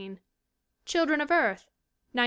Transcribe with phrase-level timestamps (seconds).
[0.83, 1.67] Children of Earth,
[2.13, 2.19] 1915.